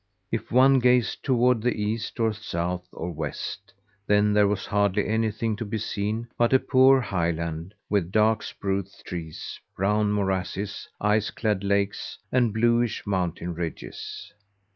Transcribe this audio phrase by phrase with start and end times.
[0.31, 3.71] If one gazed toward the east, or south, or west,
[4.07, 9.03] then there was hardly anything to be seen but a poor highland with dark spruce
[9.05, 14.33] trees, brown morasses, ice clad lakes, and bluish mountain ridges.